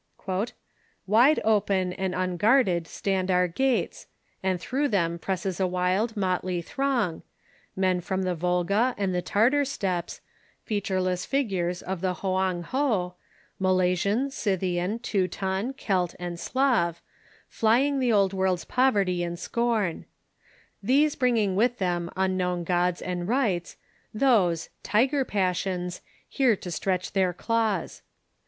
[0.17, 0.53] MISSIONS
[1.05, 4.07] 613" Wide open and unguarded stand our gates,
[4.41, 7.21] And through them presses a wild motley throng—
[7.75, 10.19] Men from the Volga and the Tartar steppes,
[10.63, 13.13] Featureless figures of the Hoang IIo,
[13.59, 16.95] Malayan, Sej'thian, Teuton, Kelt, and Skiv,
[17.47, 20.05] Flying the Old World's poverty and scorn;
[20.81, 23.77] These bringing T\ ith them unknown gods and rites.
[24.11, 28.01] Those, tiger passions, here to stretch their claws.